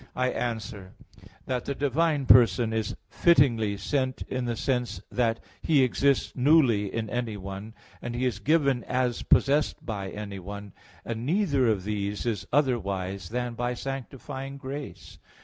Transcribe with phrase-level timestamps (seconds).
[0.15, 0.93] I answer
[1.45, 7.07] that, The divine person is fittingly sent in the sense that He exists newly in
[7.07, 10.73] any one; and He is given as possessed by anyone;
[11.05, 15.19] and neither of these is otherwise than by sanctifying grace.